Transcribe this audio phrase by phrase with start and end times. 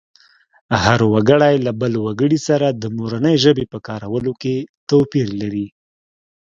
[0.83, 4.55] هر وګړی له بل وګړي سره د مورنۍ ژبې په کارولو کې
[4.89, 5.67] توپیر لري